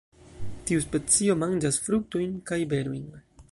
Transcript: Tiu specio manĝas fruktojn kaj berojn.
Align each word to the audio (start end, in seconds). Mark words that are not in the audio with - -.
Tiu 0.69 0.81
specio 0.85 1.35
manĝas 1.43 1.79
fruktojn 1.89 2.35
kaj 2.53 2.61
berojn. 2.75 3.07